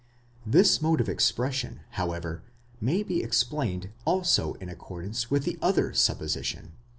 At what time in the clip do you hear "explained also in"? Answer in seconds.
3.21-4.67